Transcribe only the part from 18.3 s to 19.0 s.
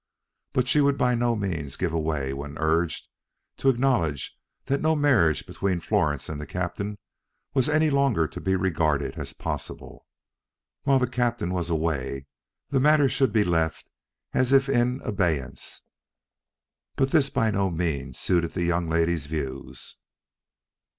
the young